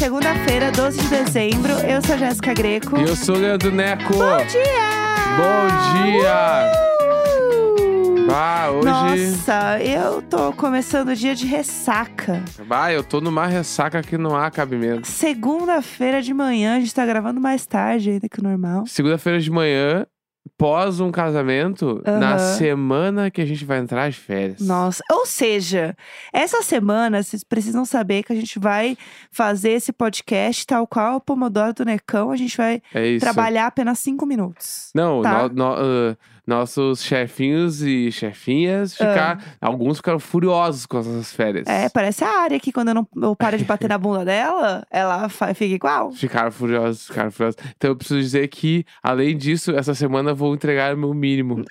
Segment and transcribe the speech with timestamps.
[0.00, 1.72] Segunda-feira, 12 de dezembro.
[1.86, 2.98] Eu sou a Jéssica Greco.
[2.98, 4.14] E eu sou o Leandro Neco.
[4.14, 4.80] Bom dia!
[5.36, 6.72] Bom dia!
[7.04, 8.32] Uh!
[8.32, 8.86] Ah, hoje.
[8.86, 12.42] Nossa, eu tô começando o dia de ressaca.
[12.70, 15.06] Ah, eu tô numa ressaca que não há cabimento.
[15.06, 18.86] Segunda-feira de manhã, a gente tá gravando mais tarde ainda que o normal.
[18.86, 20.06] Segunda-feira de manhã,
[20.56, 22.38] pós um casamento, na Aham.
[22.56, 24.60] semana que a gente vai entrar de férias.
[24.60, 25.96] Nossa, ou seja,
[26.32, 28.96] essa semana vocês precisam saber que a gente vai
[29.30, 32.30] fazer esse podcast tal qual o Pomodoro do Necão.
[32.30, 34.90] A gente vai É trabalhar apenas cinco minutos.
[34.94, 35.48] Não, Tá.
[35.48, 41.66] no- no- ah, nossos chefinhos e chefinhas ficar, alguns ficaram furiosos com as nossas férias.
[41.68, 41.72] Ah.
[41.72, 44.84] É, parece a área que quando eu não eu paro de bater na bunda dela,
[44.90, 46.12] ela fica igual.
[46.12, 47.60] Ficaram furiosos, ficaram furiosos.
[47.76, 51.64] Então eu preciso dizer que, além disso, essa semana eu vou entregar o meu mínimo.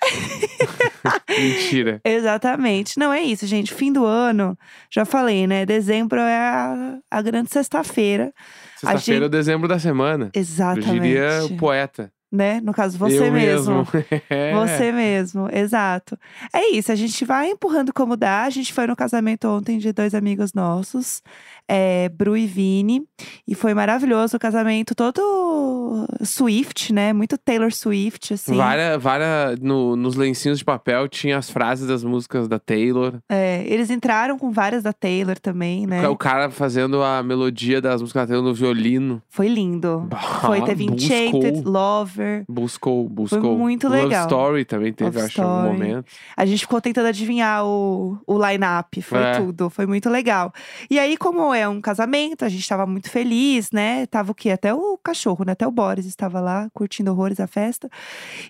[1.28, 2.00] Mentira.
[2.04, 2.98] Exatamente.
[2.98, 3.72] Não é isso, gente.
[3.72, 4.58] Fim do ano,
[4.90, 5.64] já falei, né?
[5.64, 8.32] Dezembro é a, a grande sexta-feira.
[8.76, 10.30] Sexta-feira é o dezembro da semana.
[10.34, 10.90] Eu Exatamente.
[10.90, 12.12] diria o poeta.
[12.30, 12.60] Né?
[12.60, 13.84] No caso, você eu mesmo.
[14.30, 14.52] É.
[14.54, 16.16] Você mesmo, exato.
[16.52, 18.44] É isso, a gente vai empurrando como dá.
[18.44, 21.22] A gente foi no casamento ontem de dois amigos nossos,
[21.68, 23.02] é, Bru e Vini,
[23.46, 27.12] e foi maravilhoso o casamento todo Swift, né?
[27.12, 28.56] Muito Taylor Swift, assim.
[28.56, 33.14] Várias, várias, no- nos lencinhos de papel tinha as frases das músicas da Taylor.
[33.28, 36.06] É, eles entraram com várias da Taylor também, né?
[36.08, 39.22] O cara fazendo a melodia das músicas da Taylor no violino.
[39.28, 40.08] Foi lindo.
[40.42, 40.94] Foi, teve Buscou.
[41.16, 42.44] Enchanted, Lover.
[42.48, 43.56] Buscou, buscou.
[43.58, 44.26] muito Love legal.
[44.26, 45.68] Story também teve, Love acho, Story.
[45.72, 46.04] momento.
[46.36, 49.00] A gente ficou tentando adivinhar o, o line-up.
[49.02, 49.32] Foi É.
[49.34, 49.70] tudo.
[49.70, 50.52] Foi muito legal.
[50.90, 54.06] E aí, como é um casamento, a gente tava muito feliz, né?
[54.06, 54.50] Tava o quê?
[54.50, 55.52] Até o cachorro, né?
[55.52, 57.88] Até o Boris estava lá curtindo horrores a festa.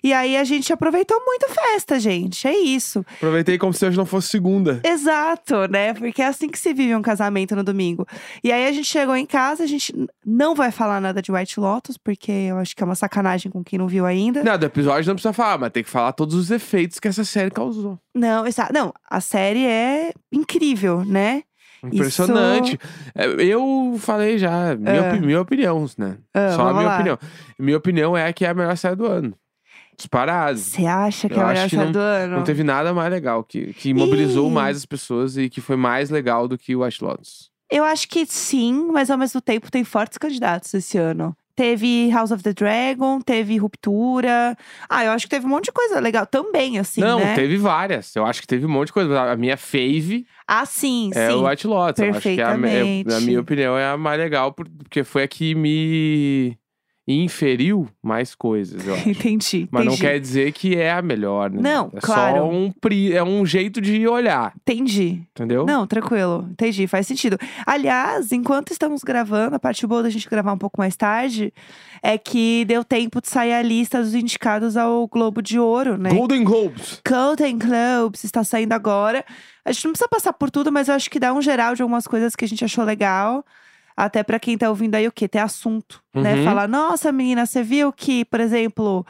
[0.03, 2.47] E aí a gente aproveitou muito a festa, gente.
[2.47, 3.05] É isso.
[3.15, 4.81] Aproveitei como se hoje não fosse segunda.
[4.83, 5.93] Exato, né?
[5.93, 8.05] Porque é assim que se vive um casamento no domingo.
[8.43, 9.93] E aí a gente chegou em casa, a gente
[10.25, 13.63] não vai falar nada de White Lotus, porque eu acho que é uma sacanagem com
[13.63, 14.43] quem não viu ainda.
[14.43, 17.23] Não, do episódio não precisa falar, mas tem que falar todos os efeitos que essa
[17.23, 17.99] série causou.
[18.13, 21.43] Não, exa- não, a série é incrível, né?
[21.83, 22.79] Impressionante.
[23.15, 25.13] É, Eu falei já, minha, Ah.
[25.13, 26.17] opi- minha opinião, né?
[26.33, 26.95] Ah, Só a minha lá.
[26.95, 27.17] opinião.
[27.57, 29.33] Minha opinião é que é a melhor série do ano.
[29.97, 30.57] Disparado.
[30.57, 32.35] Você acha que Eu é a melhor série do ano?
[32.37, 34.53] Não teve nada mais legal, que, que mobilizou Ih.
[34.53, 37.49] mais as pessoas e que foi mais legal do que o White Lotus.
[37.69, 41.35] Eu acho que sim, mas ao mesmo tempo tem fortes candidatos esse ano.
[41.55, 44.55] Teve House of the Dragon, teve Ruptura.
[44.89, 47.35] Ah, eu acho que teve um monte de coisa legal também, assim, não, né?
[47.35, 48.15] teve várias.
[48.15, 49.19] Eu acho que teve um monte de coisa.
[49.31, 51.33] A minha fave Ah, sim, é sim.
[51.35, 52.03] o White Lotus.
[52.03, 53.09] Eu acho que é a, Perfeitamente.
[53.09, 56.57] na minha opinião é a mais legal, por- porque foi a que me
[57.07, 59.09] inferiu mais coisas, eu acho.
[59.09, 61.59] Entendi, Mas não quer dizer que é a melhor, né?
[61.61, 62.37] Não, é claro.
[62.37, 65.23] Só um, pri- é um jeito de olhar, Entendi.
[65.31, 65.65] entendeu?
[65.65, 66.47] Não, tranquilo.
[66.51, 67.37] Entendi, faz sentido.
[67.65, 71.53] Aliás, enquanto estamos gravando, a parte boa da gente gravar um pouco mais tarde
[72.03, 76.09] é que deu tempo de sair a lista dos indicados ao Globo de Ouro, né?
[76.11, 77.01] Golden Globes.
[77.07, 79.25] Golden Globes está saindo agora.
[79.65, 81.81] A gente não precisa passar por tudo, mas eu acho que dá um geral de
[81.81, 83.43] algumas coisas que a gente achou legal.
[83.95, 85.27] Até pra quem tá ouvindo aí o quê?
[85.27, 86.35] Ter assunto, né?
[86.35, 86.43] Uhum.
[86.43, 89.05] Falar, nossa, menina, você viu que, por exemplo,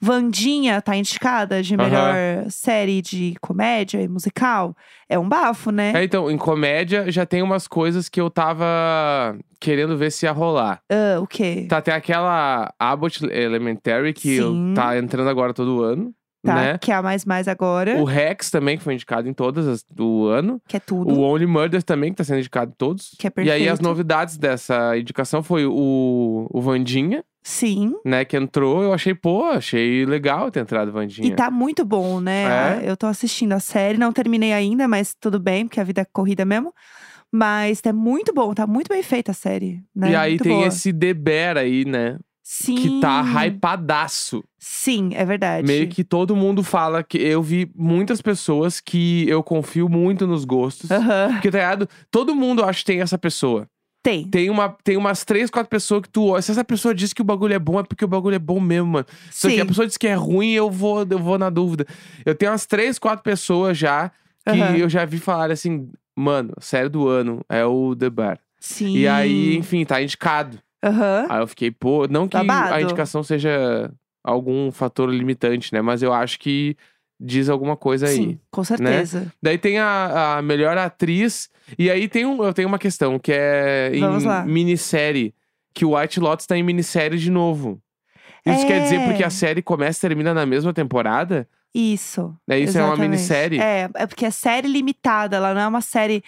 [0.00, 2.14] Vandinha tá indicada de melhor
[2.50, 4.76] série de comédia e musical?
[5.08, 5.92] É um bafo, né?
[5.94, 10.32] É, então, em comédia já tem umas coisas que eu tava querendo ver se ia
[10.32, 10.80] rolar.
[10.90, 11.66] Ah, o quê?
[11.68, 14.38] Tá, tem aquela Abbott Elementary que
[14.74, 16.12] tá entrando agora todo ano,
[16.44, 16.78] Tá, né?
[16.78, 19.82] que é a mais mais agora, O Rex também, que foi indicado em todas as
[19.82, 20.60] do ano.
[20.68, 21.14] que é tudo.
[21.14, 23.16] O Only Murders também, que tá sendo indicado em todos.
[23.18, 23.82] Que é E aí as perfeito.
[23.82, 27.94] novidades dessa indicação foi o, o Vandinha, Sim.
[28.04, 28.82] né, que entrou.
[28.82, 31.26] Eu achei, pô, achei legal ter entrado o Vandinha.
[31.28, 32.82] E tá muito bom, né?
[32.84, 32.90] É?
[32.90, 36.06] Eu tô assistindo a série, não terminei ainda, mas tudo bem, porque a vida é
[36.12, 36.72] corrida mesmo.
[37.32, 39.82] Mas é muito bom, tá muito bem feita a série.
[39.94, 40.12] Né?
[40.12, 40.68] E aí Muito tem boa.
[40.68, 42.16] esse The Bear aí, né?
[42.46, 42.74] Sim.
[42.74, 44.44] Que tá hypadaço.
[44.58, 45.66] Sim, é verdade.
[45.66, 50.44] Meio que todo mundo fala que eu vi muitas pessoas que eu confio muito nos
[50.44, 50.90] gostos.
[50.90, 51.32] Aham.
[51.32, 51.88] Porque, tá ligado?
[52.10, 53.66] Todo mundo acha que tem essa pessoa.
[54.02, 54.28] Tem.
[54.28, 56.42] Tem, uma, tem umas três, quatro pessoas que tu olha.
[56.42, 58.60] Se essa pessoa diz que o bagulho é bom, é porque o bagulho é bom
[58.60, 59.06] mesmo, mano.
[59.06, 59.60] Que Sim.
[59.60, 61.86] a pessoa diz que é ruim, eu vou, eu vou na dúvida.
[62.26, 64.12] Eu tenho umas três, quatro pessoas já
[64.44, 68.38] que eu já vi falar assim, mano, série do ano é o The Bear.
[68.60, 68.94] Sim.
[68.94, 70.58] E aí, enfim, tá indicado.
[70.84, 71.26] Aham.
[71.30, 72.74] Aí eu fiquei, pô, não que Babado.
[72.74, 73.90] a indicação seja
[74.22, 75.80] algum fator limitante, né?
[75.80, 76.76] Mas eu acho que
[77.18, 78.14] diz alguma coisa aí.
[78.16, 79.32] Sim, com certeza.
[79.42, 81.48] Daí tem a, a melhor atriz.
[81.78, 84.44] E aí tem um, eu tenho uma questão, que é Vamos em lá.
[84.44, 85.34] minissérie.
[85.72, 87.80] Que o White Lotus tá em minissérie de novo.
[88.46, 89.06] Isso quer dizer É.
[89.06, 91.48] porque a série começa e termina na mesma temporada?
[91.74, 92.36] Isso.
[92.48, 93.10] É isso, é uma exatamente.
[93.10, 93.58] minissérie?
[93.60, 96.22] É, é porque é série limitada, ela não é uma série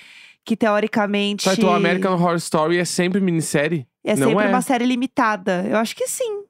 [0.44, 1.44] que teoricamente.
[1.44, 3.86] Tá, então American Horror Story é sempre minissérie?
[4.12, 4.48] É sempre é?
[4.48, 5.64] uma série limitada.
[5.68, 6.44] Eu acho que sim.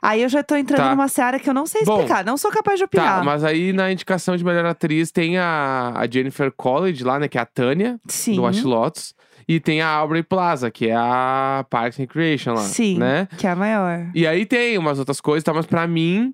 [0.00, 0.90] Aí eu já tô entrando Tá.
[0.90, 2.24] numa seara que eu não sei Bom, explicar.
[2.24, 3.18] não sou capaz de opinar.
[3.18, 7.26] Tá, mas aí na indicação de melhor atriz tem a, a Jennifer College lá, né?
[7.26, 8.36] Que é a Tânia, Sim.
[8.36, 9.14] do Watch Lotus.
[9.48, 12.98] E tem a Aubrey Plaza, que é a Parks and Recreation lá, Sim.
[12.98, 13.26] né?
[13.38, 14.06] Que é a maior.
[14.14, 15.52] E aí tem umas outras coisas, tá?
[15.54, 16.32] Mas pra mim,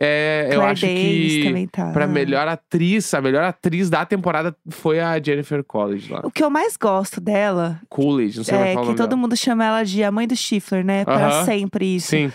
[0.00, 1.92] é, eu acho Danes que tá.
[1.92, 6.20] pra melhor atriz, a melhor atriz da temporada foi a Jennifer College lá.
[6.24, 9.08] O que eu mais gosto dela Coolidge, não sei é qual que o nome todo
[9.10, 9.20] dela.
[9.20, 11.04] mundo chama ela de a mãe do Stifler, né?
[11.04, 11.44] Pra Aham.
[11.44, 12.08] sempre isso.
[12.08, 12.32] Sim.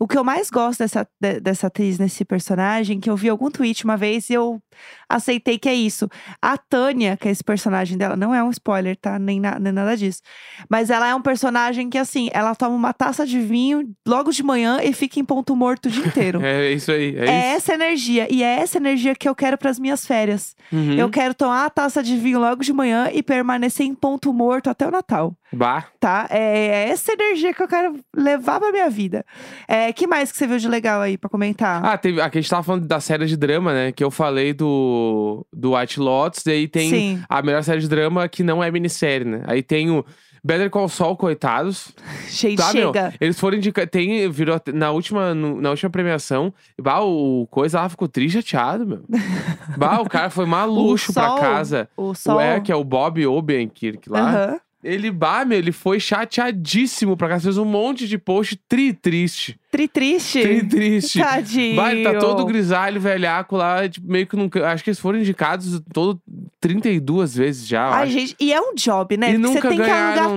[0.00, 3.50] O que eu mais gosto dessa, de- dessa atriz nesse personagem, que eu vi algum
[3.50, 4.60] tweet uma vez e eu
[5.08, 6.08] aceitei que é isso.
[6.40, 9.18] A Tânia, que é esse personagem dela, não é um spoiler, tá?
[9.18, 10.20] Nem, na- nem nada disso.
[10.68, 14.42] Mas ela é um personagem que, assim, ela toma uma taça de vinho logo de
[14.42, 16.40] manhã e fica em ponto morto o dia inteiro.
[16.44, 17.56] É isso aí, é, É isso.
[17.56, 18.26] essa energia.
[18.32, 20.54] E é essa energia que eu quero pras minhas férias.
[20.72, 20.92] Uhum.
[20.94, 24.68] Eu quero tomar a taça de vinho logo de manhã e permanecer em ponto morto
[24.70, 25.84] até o Natal Bah.
[26.00, 26.26] tá?
[26.30, 29.24] É é essa energia que eu quero levar pra minha vida.
[29.68, 31.84] É, que mais que você viu de legal aí pra comentar?
[31.84, 33.92] Ah, teve, aqui a gente tava falando da série de drama, né?
[33.92, 37.22] Que eu falei do, do White Lotus, daí tem Sim.
[37.28, 39.42] a melhor série de drama que não é minissérie, né?
[39.46, 40.04] Aí tem o
[40.44, 41.92] Better Call Saul, coitados.
[42.28, 42.92] Gente, Tá, meu?
[42.92, 43.14] chega.
[43.20, 43.86] Eles foram indicar.
[43.88, 46.52] Tem, virou na última, no- na última premiação.
[46.80, 49.04] Bah, o coisa lá ficou triste chateado, meu.
[49.76, 51.88] bah, o cara foi maluxo pra casa.
[51.96, 52.40] O O sol.
[52.40, 54.20] é, que é o Bob Obenkirk lá.
[54.20, 54.60] Aham.
[54.86, 57.44] Ele, bah, meu, ele foi chateadíssimo pra casa.
[57.44, 59.58] Fez um monte de post tri triste.
[59.70, 60.40] Tri triste.
[60.40, 61.18] Tri triste.
[61.18, 61.76] Tadinho.
[61.76, 64.66] Bah, ele tá todo grisalho, velhaco lá, tipo, meio que nunca.
[64.68, 66.20] Acho que eles foram indicados todo
[66.60, 67.88] 32 vezes já.
[67.90, 68.12] Ai, acho.
[68.12, 69.30] gente, e é um job, né?
[69.30, 70.36] E Porque nunca você tem que ganharam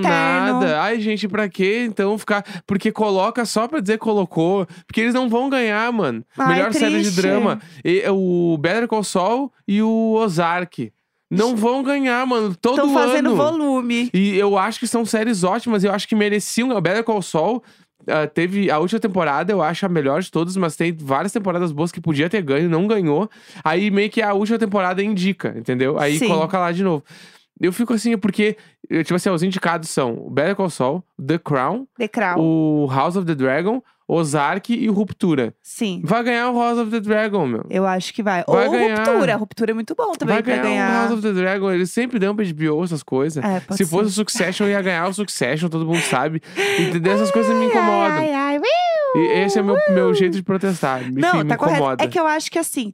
[0.60, 0.80] nada.
[0.82, 2.44] Ai, gente, pra quê então ficar.
[2.66, 4.66] Porque coloca só pra dizer que colocou.
[4.86, 6.24] Porque eles não vão ganhar, mano.
[6.36, 7.22] Ai, Melhor série de triste.
[7.22, 7.60] drama.
[7.84, 10.92] E, o Better Call Saul e o Ozark.
[11.30, 12.54] Não vão ganhar, mano.
[12.56, 13.36] Todo Estão fazendo ano.
[13.36, 14.10] volume.
[14.12, 15.84] E eu acho que são séries ótimas.
[15.84, 16.70] Eu acho que mereciam.
[16.70, 17.62] O Better Call Saul
[18.06, 21.70] ah, teve a última temporada, eu acho a melhor de todas, mas tem várias temporadas
[21.70, 23.30] boas que podia ter ganho, não ganhou.
[23.62, 25.98] Aí meio que a última temporada indica, entendeu?
[25.98, 26.28] Aí Sim.
[26.28, 27.04] coloca lá de novo.
[27.60, 28.56] Eu fico assim, porque,
[28.88, 32.36] eh, tipo assim, os indicados são o Better Call Saul, The Crown, The Crown.
[32.40, 35.54] o House of the Dragon, Ozark e o Ruptura.
[35.62, 36.00] Sim.
[36.04, 37.64] Vai ganhar o House of the Dragon, meu.
[37.70, 38.42] Eu acho que vai.
[38.48, 39.06] Vai Ou ganhar.
[39.06, 39.36] Ruptura.
[39.36, 41.00] Ruptura é muito bom também Vai pra ganhar, o ganhar.
[41.02, 41.70] House of the Dragon.
[41.70, 43.44] Eles sempre dão pra HBO essas coisas.
[43.44, 43.90] É, pode Se ser.
[43.90, 46.42] fosse o Succession, ia ganhar o Succession, todo mundo sabe.
[46.80, 47.12] Entendeu?
[47.12, 48.16] Essas coisas me incomodam.
[48.16, 48.60] Ai, ai, ai,
[49.14, 51.02] E esse é o meu, meu jeito de protestar.
[51.02, 51.76] Enfim, Não, me tá correto.
[51.76, 52.02] incomoda.
[52.04, 52.92] É que eu acho que assim.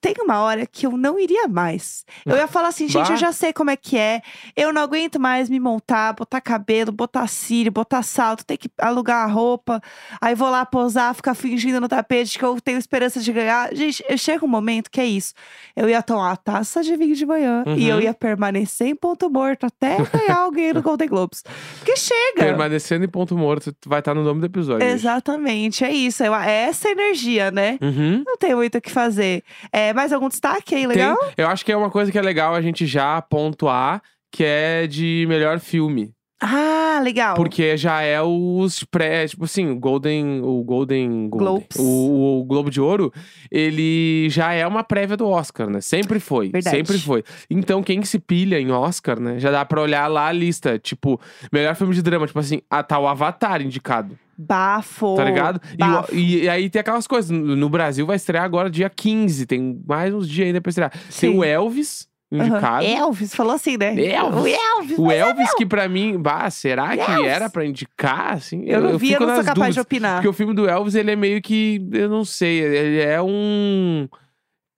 [0.00, 2.04] Tem uma hora que eu não iria mais.
[2.26, 3.14] Eu ia falar assim, gente, Bah.
[3.14, 4.20] eu já sei como é que é.
[4.54, 9.24] Eu não aguento mais me montar, botar cabelo, botar cílio, botar salto, ter que alugar
[9.24, 9.80] a roupa.
[10.20, 13.74] Aí vou lá posar, ficar fingindo no tapete que eu tenho esperança de ganhar.
[13.74, 15.32] Gente, eu chego um momento que é isso.
[15.74, 18.02] Eu ia tomar uma taça de vinho de manhã e eu Uhum.
[18.02, 21.42] ia permanecer em ponto morto até ganhar alguém no Golden Globes.
[21.78, 22.40] Porque chega.
[22.40, 24.86] Permanecendo em ponto morto, vai estar no nome do episódio.
[24.86, 26.22] Exatamente, é isso.
[26.22, 27.78] É uma- é essa energia, né?
[27.80, 28.22] Uhum.
[28.26, 29.42] Não tem muito o que fazer.
[29.74, 31.16] É, mais algum destaque aí, legal?
[31.16, 34.00] Tem- eu acho que é uma coisa que é legal a gente já pontuar,
[34.30, 36.12] que é de melhor filme.
[36.40, 37.34] Ah, legal.
[37.34, 42.70] Porque já é os pré, tipo assim, o Golden, o Golden, Golden o, o Globo
[42.70, 43.12] de Ouro,
[43.50, 45.80] ele já é uma prévia do Oscar, né?
[45.80, 46.76] Sempre foi, Verdade.
[46.76, 47.24] sempre foi.
[47.50, 51.20] Então quem se pilha em Oscar, né, já dá pra olhar lá a lista, tipo,
[51.52, 55.16] melhor filme de drama, tipo assim, a tal Avatar indicado, Bafo.
[55.16, 55.60] tá ligado?
[55.72, 56.14] E Bafo.
[56.14, 60.12] E, e aí tem aquelas coisas, no Brasil vai estrear agora dia 15, tem mais
[60.12, 60.90] uns dias ainda pra estrear.
[60.90, 61.38] Tem Sim.
[61.38, 62.84] o Elvis indicado.
[62.84, 63.94] Elvis, falou assim, né?
[64.06, 64.42] Elvis.
[64.42, 64.98] O Elvis.
[64.98, 67.26] O é Elvis, que pra mim, bah, será que Elvis.
[67.26, 68.64] era pra indicar, assim?
[68.66, 69.84] Eu não vi, eu não sou capaz de dúvidas.
[69.84, 70.14] opinar.
[70.16, 74.08] Porque o filme do Elvis, ele é meio que, eu não sei, ele é um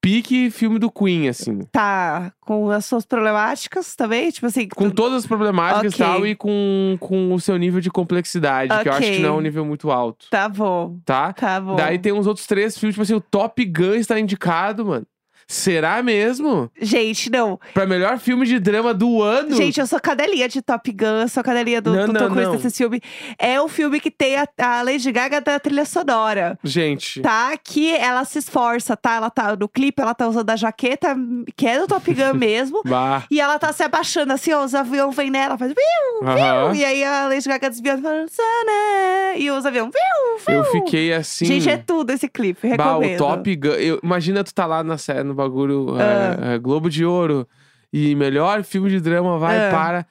[0.06, 1.58] pique filme do Queen, assim.
[1.72, 4.68] Tá com as suas problemáticas também, tipo assim.
[4.68, 5.98] Com todas as problemáticas e Ok.
[6.06, 9.32] tal, e com, com o seu nível de complexidade, que eu acho que não é
[9.32, 11.32] um nível muito alto, Tá bom, tá?
[11.32, 11.74] tá bom.
[11.74, 15.06] Daí tem uns outros três filmes, tipo assim, o Top Gun está indicado, mano.
[15.48, 16.70] Será mesmo?
[16.80, 17.58] Gente, não.
[17.72, 19.54] Pra melhor filme de drama do ano?
[19.56, 22.62] Gente, eu sou cadelinha de Top Gun, sou cadelinha do, Não, do não, Tom Cruise
[22.62, 23.00] desse filme.
[23.38, 26.58] É o filme que tem a, a Lady Gaga da trilha sonora.
[26.64, 27.20] Gente.
[27.20, 27.56] Tá?
[27.62, 29.14] Que ela se esforça, tá?
[29.14, 31.16] Ela tá no clipe, ela tá usando a jaqueta,
[31.56, 32.82] que é do Top Gun mesmo.
[32.84, 33.22] Bah.
[33.30, 36.74] E ela tá se abaixando assim, ó, os aviões vêm nela, faz viu, viu.
[36.74, 39.36] E aí a Lady Gaga desviando, falando, Sana.
[39.36, 40.56] E os aviões, viu, viu.
[40.56, 41.44] Eu fiquei assim.
[41.44, 43.14] Gente, é tudo esse clipe, Bah, recomendo.
[43.14, 43.68] o Top Gun.
[43.74, 46.50] eu- imagina tu tá lá na série, no bagulho Ah.
[46.50, 47.46] é, é, Globo de Ouro.
[47.92, 49.70] E melhor filme de drama vai Ah.
[49.70, 50.06] para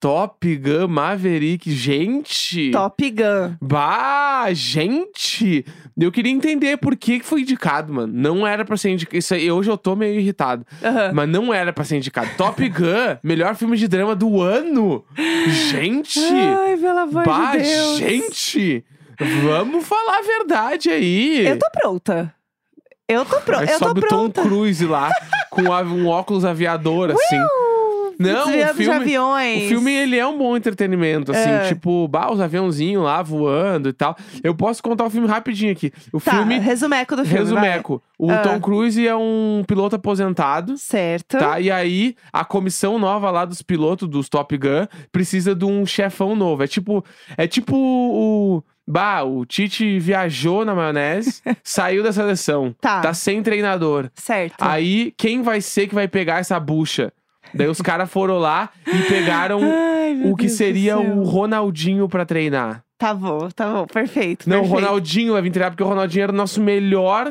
[0.00, 1.70] Top Gun Maverick.
[1.72, 2.70] Gente!
[2.70, 3.56] Top Gun.
[3.60, 5.64] Bah, gente!
[6.00, 8.12] Eu queria entender por que foi indicado, mano.
[8.14, 9.16] Não era pra ser indicado.
[9.18, 10.64] Isso aí, hoje eu tô meio irritado.
[11.12, 12.30] Mas não era pra ser indicado.
[12.36, 15.04] Top Gun, melhor filme de drama do ano.
[15.70, 16.20] Gente!
[16.20, 17.98] Ai, pelo amor bah, de Deus.
[17.98, 18.84] gente!
[19.42, 21.44] Vamos falar a verdade aí.
[21.46, 22.32] Eu tô pronta.
[23.08, 23.62] Eu tô pronta.
[23.62, 24.42] Aí Eu tô sobe o Tom pronta.
[24.42, 25.10] Cruise lá,
[25.50, 27.38] com um óculos aviador, assim.
[28.20, 29.64] Não, o Desviando de filme, aviões.
[29.64, 31.48] o filme, ele é um bom entretenimento, assim.
[31.48, 31.68] É.
[31.68, 34.16] Tipo, bah, os aviãozinhos lá voando e tal.
[34.42, 35.92] Eu posso contar o filme rapidinho aqui.
[36.12, 37.38] O Tá, filme, resumeco do filme.
[37.38, 38.02] resumeco.
[38.18, 38.38] O Ah.
[38.38, 40.76] Tom Cruise é um piloto aposentado.
[40.76, 41.38] Certo.
[41.38, 45.86] Tá, e aí a comissão nova lá dos pilotos dos Top Gun precisa de um
[45.86, 46.64] chefão novo.
[46.64, 47.04] É tipo,
[47.36, 52.74] é tipo o Bah, o Tite viajou na maionese, saiu da seleção.
[52.80, 53.00] Tá.
[53.02, 54.10] Tá sem treinador.
[54.14, 54.54] Certo.
[54.60, 57.12] Aí, quem vai ser que vai pegar essa bucha?
[57.52, 62.24] Daí os caras foram lá e pegaram Ai, o que Deus seria o Ronaldinho pra
[62.24, 62.82] treinar.
[62.96, 63.86] Tá bom, tá bom.
[63.86, 64.48] Perfeito.
[64.48, 64.84] Não, o perfeito.
[64.86, 67.26] Ronaldinho vai vir treinar porque o Ronaldinho era o nosso melhor.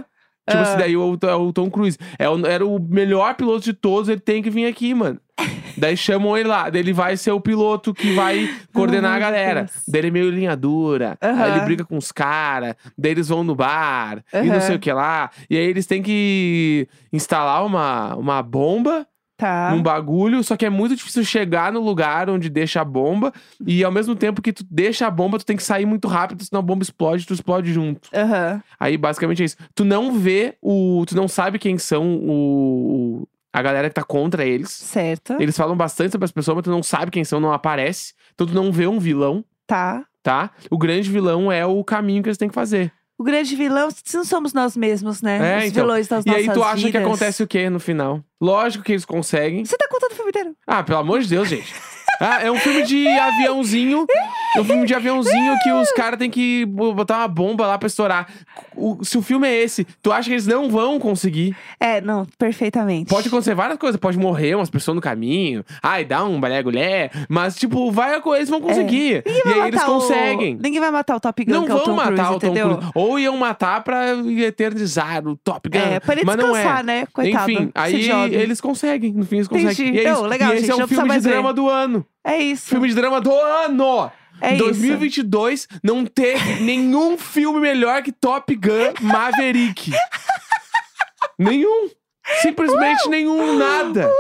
[0.50, 0.62] Tipo Ah.
[0.62, 4.22] assim, daí o, o Tom Cruise é o- era o melhor piloto de todos, ele
[4.22, 5.20] tem que vir aqui, mano.
[5.78, 9.62] Daí chamam ele lá, daí ele vai ser o piloto que vai coordenar a galera.
[9.64, 9.84] Deus.
[9.88, 13.44] Daí ele é meio linha dura, aí ele briga com os caras, daí eles vão
[13.44, 15.30] no bar e não sei o que lá.
[15.50, 19.06] E aí eles têm que instalar uma, uma bomba
[19.40, 19.70] Tá.
[19.70, 23.32] num bagulho, só que é muito difícil chegar no lugar onde deixa a bomba.
[23.64, 26.44] E ao mesmo tempo que tu deixa a bomba, tu tem que sair muito rápido,
[26.44, 28.10] senão a bomba explode, tu explode junto.
[28.12, 28.64] Aham.
[28.80, 29.56] Aí basicamente é isso.
[29.76, 31.04] Tu não vê o.
[31.08, 33.28] Tu não sabe quem são o.
[33.54, 34.70] a galera que tá contra eles.
[34.72, 35.36] Certo.
[35.40, 38.14] Eles falam bastante sobre as pessoas, mas tu não sabe quem são, não aparece.
[38.34, 40.06] Então tu não vê um vilão, Tá.
[40.24, 40.52] tá?
[40.70, 42.92] O grande vilão é o caminho que eles têm que fazer.
[43.20, 45.56] O grande vilão, se não somos nós mesmos, né?
[45.56, 45.84] É, Os então.
[45.86, 47.02] vilões das E nossas aí tu acha que vidas.
[47.02, 48.24] acontece o quê no final?
[48.40, 49.66] Lógico que eles conseguem.
[49.66, 50.56] Você tá contando o filme inteiro.
[50.68, 51.74] Ah, pelo amor de Deus, gente.
[52.20, 54.06] Ah, é um filme de aviãozinho.
[54.56, 57.78] É um filme de aviãozinho que os caras têm que bo- botar uma bomba lá
[57.78, 58.28] pra estourar.
[58.76, 61.56] O- se o filme é esse, tu acha que eles não vão conseguir?
[61.80, 63.10] É, não, perfeitamente.
[63.10, 64.00] Pode acontecer várias coisas.
[64.00, 65.64] Pode morrer umas pessoas no caminho.
[65.84, 67.12] Ai, dá um balé-gulé.
[67.30, 69.24] Mas, tipo, vai, eles vão conseguir.
[69.26, 70.60] Ninguém E aí eles matar o- conseguem.
[70.62, 72.40] Ninguém vai matar o Top Gun, Não que é o vão Tom matar Cruise, o
[72.40, 72.70] Tom entendeu?
[72.78, 72.92] Cruise.
[72.96, 74.06] Ou iam matar pra
[74.48, 75.78] eternizar o Top Gun.
[75.78, 76.62] É, pra ele mas não é.
[76.62, 77.06] descansar, né?
[77.14, 77.52] Coitado.
[77.52, 79.14] Enfim, aí eles conseguem.
[79.14, 79.72] No fim, eles conseguem.
[79.72, 79.98] Entendi.
[79.98, 81.30] E é Não, legal, e esse gente, é o filme de mais ver.
[81.32, 82.06] drama do ano.
[82.24, 82.68] É isso.
[82.68, 84.12] Filme de drama do ano!
[84.42, 84.64] É isso.
[84.64, 89.92] 2022 não teve nenhum filme melhor que Top Gun Maverick.
[91.38, 91.90] nenhum.
[92.42, 94.12] Simplesmente nenhum, nada.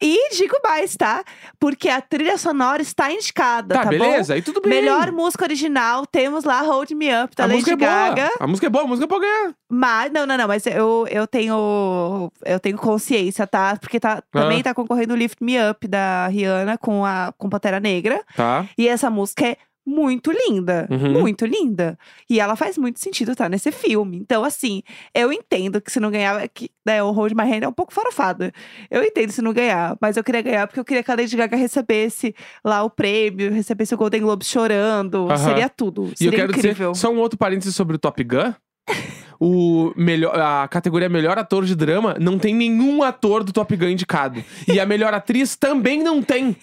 [0.00, 1.22] E digo mais, tá?
[1.58, 4.34] Porque a trilha sonora está indicada, tá, Tá, beleza?
[4.34, 4.68] Aí tudo bom?
[4.68, 4.80] bem.
[4.80, 8.22] Melhor música original, temos lá Hold Me Up, da a Lady música é Gaga.
[8.26, 8.36] boa.
[8.40, 9.52] A música é boa, a música pode ganhar.
[9.70, 13.76] Mas, não, não, não, mas eu, eu tenho eu tenho consciência, tá?
[13.80, 14.64] Porque tá, também Ah.
[14.64, 18.22] tá concorrendo o Lift Me Up da Rihanna com a com Pantera Negra.
[18.34, 18.64] Tá.
[18.78, 19.56] E essa música é
[19.88, 21.20] muito linda, Uhum.
[21.20, 21.98] muito linda.
[22.28, 24.18] E ela faz muito sentido tá nesse filme.
[24.18, 24.82] Então, assim,
[25.14, 27.92] eu entendo que se não ganhar, que, né, o Hold My Hand é um pouco
[27.92, 28.52] farofada.
[28.90, 31.36] Eu entendo se não ganhar, mas eu queria ganhar porque eu queria que a Lady
[31.36, 35.26] Gaga recebesse lá o prêmio, recebesse o Golden Globe chorando.
[35.28, 35.36] Aham.
[35.38, 36.04] Seria tudo.
[36.04, 36.92] E eu Seria quero incrível.
[36.92, 38.52] dizer só um outro parênteses sobre o Top Gun.
[39.40, 43.86] O melhor, a categoria melhor ator de drama não tem nenhum ator do Top Gun
[43.90, 44.42] indicado.
[44.66, 46.56] E a melhor atriz também não tem.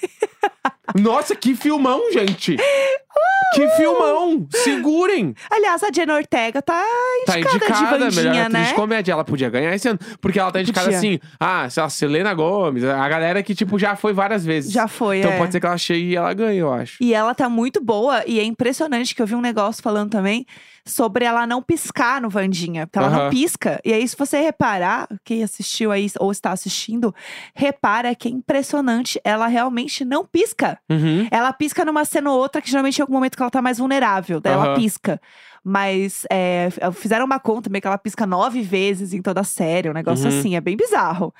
[0.95, 2.57] Nossa, que filmão, gente!
[3.53, 4.45] Que filmão!
[4.51, 5.33] Segurem!
[5.49, 6.83] Aliás, a Jenna Ortega tá
[7.25, 8.63] Tá indicada, indicada, de melhor atriz né?
[8.65, 9.11] de comédia.
[9.13, 9.99] Ela podia ganhar esse ano.
[10.19, 10.97] Porque ela tá indicada Podia.
[10.97, 14.71] assim, ah, sei lá, Selena Gomes, a galera que, tipo, já foi várias vezes.
[14.71, 15.37] Já foi, Então é.
[15.37, 16.97] pode ser que ela chegue e ela ganhe, eu acho.
[17.01, 20.45] E ela tá muito boa, e é impressionante que eu vi um negócio falando também
[20.87, 22.85] sobre ela não piscar no Vandinha.
[22.85, 23.79] Porque ela não pisca.
[23.83, 27.13] E aí, se você reparar, quem assistiu aí ou está assistindo,
[27.55, 29.19] repara que é impressionante.
[29.23, 30.77] Ela realmente não pisca.
[30.89, 31.27] Uhum.
[31.31, 33.77] Ela pisca numa cena ou outra, que geralmente é algum momento que ela tá mais
[33.77, 34.41] vulnerável.
[34.41, 34.75] Daí ela Aham.
[34.75, 35.21] pisca.
[35.63, 39.89] Mas é, fizeram uma conta meio que ela pisca nove vezes em toda a série.
[39.89, 40.39] Um negócio Uhum.
[40.39, 41.33] assim, é bem bizarro.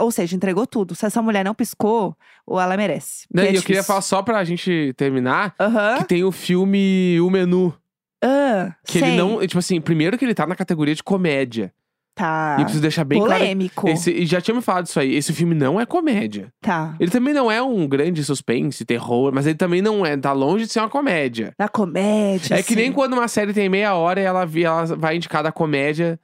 [0.00, 0.94] Ou seja, entregou tudo.
[0.94, 2.16] Se essa mulher não piscou,
[2.46, 3.26] ou ela merece.
[3.32, 5.54] Né, Porque é e eu queria falar só pra gente terminar,
[5.98, 7.72] que tem o filme O Menu.
[8.22, 9.08] Ah, Que sei.
[9.08, 9.38] ele não.
[9.46, 11.72] Tipo assim, primeiro que ele tá na categoria de comédia.
[12.20, 12.56] Tá.
[12.58, 13.40] E eu preciso deixar bem claro.
[13.40, 13.88] Polêmico.
[13.88, 15.14] Esse, e já tinha me falado isso aí.
[15.14, 16.52] Esse filme não é comédia.
[16.60, 16.94] Tá.
[17.00, 20.16] Ele também não é um grande suspense, terror, mas ele também não é.
[20.18, 21.54] Tá longe de ser uma comédia.
[21.58, 22.56] Na comédia.
[22.56, 25.50] É que nem quando uma série tem meia hora e ela, ela vai indicar da
[25.50, 26.20] comédia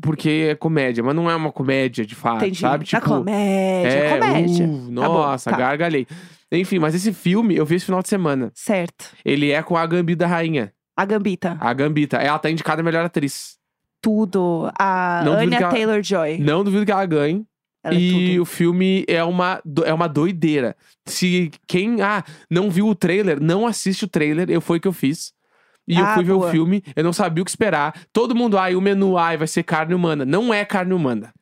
[0.00, 2.58] porque é comédia, mas não é uma comédia de fato, Entendi.
[2.58, 2.84] sabe?
[2.92, 3.88] Na comédia.
[3.88, 4.66] é, comédia.
[4.66, 5.56] uh, Tá bom, nossa, tá.
[5.56, 6.08] gargalhei.
[6.50, 8.50] Enfim, mas esse filme eu vi esse final de semana.
[8.52, 9.10] Certo.
[9.24, 10.72] Ele é com a Gambita Rainha.
[10.96, 11.56] A Gambita.
[11.60, 12.16] A Gambita.
[12.16, 13.56] Ela tá indicada a melhor atriz.
[14.00, 14.70] Tudo.
[14.78, 16.38] A Não Anya Taylor-Joy.
[16.38, 17.44] Não duvido que ela ganhe.
[17.82, 18.42] Ela é e tudo.
[18.42, 20.76] o filme é uma, é uma doideira.
[21.06, 24.50] Se quem ah, não viu o trailer, não assiste o trailer.
[24.50, 25.32] Eu foi que eu fiz.
[25.88, 26.48] E eu Ah, fui ver boa.
[26.48, 27.94] o filme, eu não sabia o que esperar.
[28.12, 30.24] Todo mundo, ai, o menu, ai, vai ser carne humana.
[30.24, 31.32] Não é carne humana.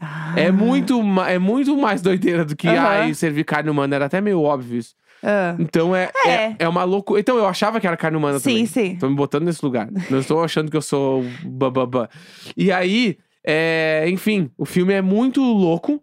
[0.00, 0.32] Ah.
[0.36, 0.98] É muito,
[1.28, 2.86] é muito mais doideira do que Aham.
[2.88, 3.96] ai, servir carne humana.
[3.96, 4.94] Era até meio óbvio isso.
[5.22, 5.54] Ah.
[5.58, 6.30] Então é, é.
[6.30, 6.56] É.
[6.60, 7.20] é uma loucura.
[7.20, 8.66] Então eu achava que era carne humana Sim, também.
[8.66, 8.96] sim.
[8.96, 9.88] Tô me botando nesse lugar.
[10.10, 12.08] Não estou achando que eu sou bababá.
[12.56, 16.00] E aí, é, enfim, o filme é muito louco.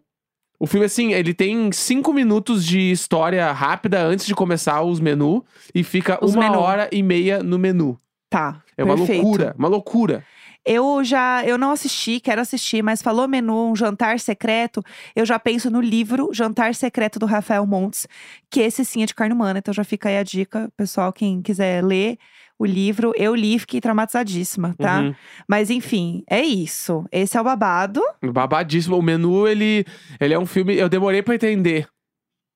[0.60, 5.42] O filme, assim, ele tem cinco minutos de história rápida antes de começar os menus
[5.72, 6.58] e fica Os uma menu.
[6.58, 7.96] hora e meia no menu.
[8.28, 8.60] Tá.
[8.76, 9.22] É uma perfeito.
[9.22, 10.24] loucura, uma loucura.
[10.70, 14.82] Eu já, eu não assisti, quero assistir, mas falou menu, um jantar secreto,
[15.16, 18.06] eu já penso no livro Jantar Secreto do Rafael Montes,
[18.50, 21.40] que esse sim é de carne humana, então já fica aí a dica, pessoal, quem
[21.40, 22.18] quiser ler
[22.58, 25.00] o livro, eu li e fiquei traumatizadíssima, tá?
[25.00, 25.14] Uhum.
[25.48, 27.06] Mas enfim, é isso.
[27.10, 28.02] Esse é o babado.
[28.22, 28.98] Babadíssimo.
[28.98, 29.86] O menu, ele,
[30.20, 30.76] ele é um filme.
[30.76, 31.86] Eu demorei pra entender.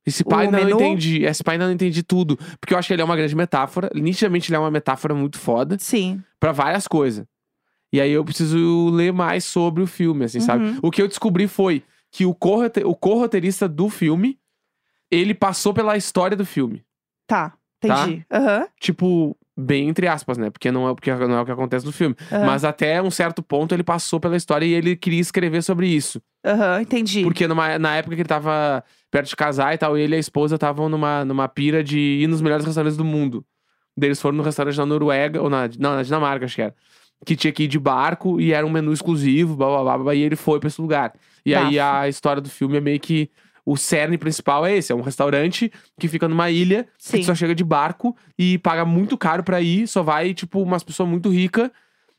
[0.04, 0.81] Esse pai ainda não menu?
[0.81, 1.23] entendi.
[1.23, 2.37] Esse pai ainda não entendi tudo.
[2.61, 3.88] Porque eu acho que ele é uma grande metáfora.
[3.95, 6.21] Nitidamente, ele é uma metáfora muito foda Sim.
[6.40, 7.25] pra várias coisas.
[7.92, 10.64] E aí eu preciso ler mais sobre o filme, assim, sabe?
[10.64, 10.78] Uhum.
[10.82, 14.38] O que eu descobri foi que o corrote- o co-roteirista do filme,
[15.11, 16.84] ele passou pela história do filme.
[17.26, 18.25] Tá, entendi.
[18.30, 18.66] Aham.
[18.80, 20.49] Tipo, bem entre aspas, né?
[20.50, 22.16] Porque não é, porque não é o que acontece no filme.
[22.32, 25.87] aham, Mas até um certo ponto ele passou pela história e ele queria escrever sobre
[25.87, 26.20] isso.
[26.44, 27.22] Aham, entendi.
[27.22, 30.20] Porque numa, na época que ele tava perto de casar e tal, ele e a
[30.20, 33.44] esposa estavam numa, numa pira de ir nos melhores restaurantes do mundo.
[33.96, 36.75] Daí Eles foram no restaurante na Noruega, ou na, não, na Dinamarca, acho que era.
[37.24, 40.14] Que tinha que ir de barco e era um menu exclusivo, blá blá blá, blá
[40.14, 41.12] e ele foi pra esse lugar.
[41.46, 41.96] E aí Bafo.
[41.96, 43.30] a história do filme é meio que.
[43.64, 47.20] O cerne principal é esse: é um restaurante que fica numa ilha, que Sim.
[47.20, 50.82] tu só chega de barco e paga muito caro pra ir, só vai, tipo, umas
[50.82, 51.70] pessoas muito ricas.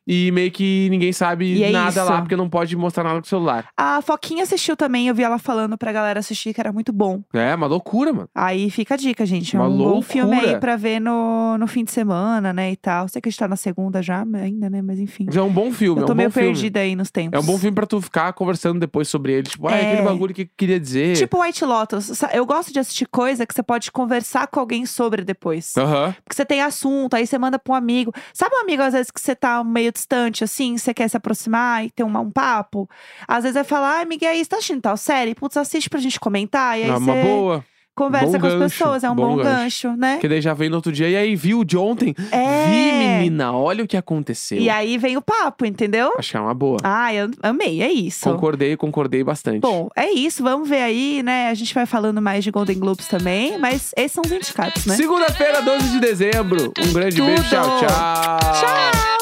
[0.07, 2.11] E meio que ninguém sabe é nada isso.
[2.11, 3.65] lá, porque não pode mostrar nada com o celular.
[3.77, 7.21] A Foquinha assistiu também, eu vi ela falando pra galera assistir que era muito bom.
[7.33, 8.29] É, uma loucura, mano.
[8.35, 9.55] Aí fica a dica, gente.
[9.55, 10.59] É Uma um bom filme aí loucura.
[10.59, 13.07] pra ver no, no fim de semana, né, e tal.
[13.07, 14.81] Sei que a gente tá na segunda já, ainda, né?
[14.81, 15.27] Mas enfim.
[15.31, 17.37] Já é um bom filme, Eu é tô um meio perdida aí nos tempos.
[17.37, 19.43] É um bom filme pra tu ficar conversando depois sobre ele.
[19.43, 19.91] Tipo, ah, é É.
[19.93, 21.15] aquele bagulho que queria dizer.
[21.15, 22.21] Tipo White Lotus.
[22.33, 25.73] Eu gosto de assistir coisa que você pode conversar com alguém sobre depois.
[25.77, 26.13] Aham.
[26.25, 28.11] Porque você tem assunto, aí você manda pra um amigo.
[28.33, 31.85] Sabe um amigo, às vezes, que você tá meio distante, assim, você quer se aproximar
[31.85, 32.89] e ter um, um papo?
[33.27, 35.35] Às vezes vai falar, ai, Miguel, você tá assistindo tal série?
[35.35, 36.77] Putz, assiste pra gente comentar.
[36.79, 37.65] E aí É uma boa.
[37.95, 39.03] conversa bom com as gancho, pessoas.
[39.03, 39.87] É um bom bom, gancho.
[39.89, 40.17] gancho, né?
[40.19, 41.07] Que daí já veio no outro dia.
[41.09, 42.15] E aí, viu de ontem?
[42.31, 42.65] É.
[42.65, 44.57] Vi, menina, olha o que aconteceu.
[44.57, 46.11] E aí vem o papo, entendeu?
[46.17, 46.77] Acho que é uma boa.
[46.83, 48.23] Ai, eu amei, é isso.
[48.29, 49.59] Concordei, concordei bastante.
[49.59, 51.49] Bom, é isso, vamos ver aí, né?
[51.49, 54.95] A gente vai falando mais de Golden Globes também, mas esses são os indicados, né?
[54.95, 56.73] Segunda-feira, 12 de dezembro.
[56.79, 57.43] Um grande beijo.
[57.49, 57.79] Tchau, Tudo.
[57.87, 58.39] tchau.
[58.59, 59.12] Tchau!